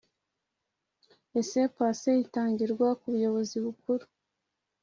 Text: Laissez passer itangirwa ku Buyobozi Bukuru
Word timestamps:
Laissez 1.33 1.67
passer 1.77 2.15
itangirwa 2.25 2.87
ku 2.99 3.05
Buyobozi 3.13 3.55
Bukuru 3.65 4.05